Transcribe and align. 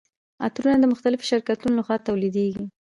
عطرونه 0.45 0.77
د 0.81 0.85
مختلفو 0.93 1.29
شرکتونو 1.31 1.73
لخوا 1.79 1.95
تولیدیږي. 2.07 2.65